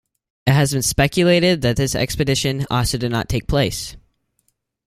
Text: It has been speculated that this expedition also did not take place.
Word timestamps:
It 0.47 0.53
has 0.53 0.73
been 0.73 0.81
speculated 0.81 1.61
that 1.61 1.75
this 1.75 1.93
expedition 1.93 2.65
also 2.71 2.97
did 2.97 3.11
not 3.11 3.29
take 3.29 3.47
place. 3.47 3.95